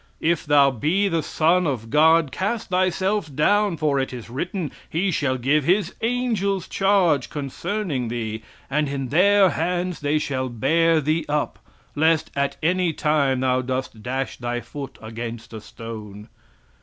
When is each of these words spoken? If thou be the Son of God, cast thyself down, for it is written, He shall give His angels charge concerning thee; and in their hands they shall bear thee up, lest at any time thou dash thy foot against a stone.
If 0.19 0.47
thou 0.47 0.71
be 0.71 1.07
the 1.09 1.21
Son 1.21 1.67
of 1.67 1.91
God, 1.91 2.31
cast 2.31 2.69
thyself 2.71 3.29
down, 3.35 3.77
for 3.77 3.99
it 3.99 4.11
is 4.11 4.31
written, 4.31 4.71
He 4.89 5.11
shall 5.11 5.37
give 5.37 5.63
His 5.63 5.93
angels 6.01 6.67
charge 6.67 7.29
concerning 7.29 8.07
thee; 8.07 8.41
and 8.67 8.89
in 8.89 9.09
their 9.09 9.51
hands 9.51 9.99
they 9.99 10.17
shall 10.17 10.49
bear 10.49 11.01
thee 11.01 11.23
up, 11.29 11.59
lest 11.95 12.31
at 12.35 12.57
any 12.63 12.93
time 12.93 13.41
thou 13.41 13.61
dash 13.61 14.37
thy 14.37 14.59
foot 14.59 14.97
against 15.03 15.53
a 15.53 15.61
stone. 15.61 16.29